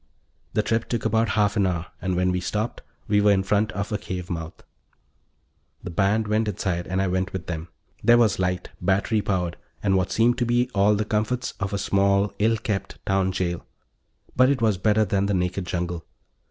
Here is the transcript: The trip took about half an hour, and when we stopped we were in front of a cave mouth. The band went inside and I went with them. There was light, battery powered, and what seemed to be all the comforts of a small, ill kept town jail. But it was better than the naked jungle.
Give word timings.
The 0.53 0.63
trip 0.63 0.89
took 0.89 1.05
about 1.05 1.29
half 1.37 1.55
an 1.55 1.67
hour, 1.67 1.85
and 2.01 2.15
when 2.15 2.31
we 2.31 2.39
stopped 2.39 2.81
we 3.07 3.21
were 3.21 3.31
in 3.31 3.43
front 3.43 3.71
of 3.73 3.91
a 3.91 3.99
cave 3.99 4.31
mouth. 4.31 4.63
The 5.83 5.91
band 5.91 6.27
went 6.27 6.47
inside 6.47 6.87
and 6.87 6.99
I 6.99 7.05
went 7.05 7.33
with 7.33 7.45
them. 7.45 7.67
There 8.03 8.17
was 8.17 8.39
light, 8.39 8.69
battery 8.81 9.21
powered, 9.21 9.57
and 9.83 9.95
what 9.95 10.11
seemed 10.11 10.39
to 10.39 10.45
be 10.47 10.71
all 10.73 10.95
the 10.95 11.05
comforts 11.05 11.53
of 11.59 11.71
a 11.71 11.77
small, 11.77 12.33
ill 12.39 12.57
kept 12.57 12.97
town 13.05 13.31
jail. 13.31 13.63
But 14.35 14.49
it 14.49 14.59
was 14.59 14.79
better 14.79 15.05
than 15.05 15.27
the 15.27 15.35
naked 15.35 15.67
jungle. 15.67 16.03